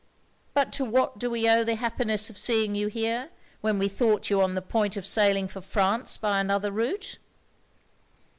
[0.55, 4.31] But to what do we owe the happiness of seeing you here, when we thought
[4.31, 7.19] you on the point of sailing for France by another route?'